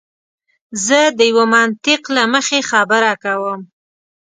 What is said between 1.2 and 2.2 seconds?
یوه منطق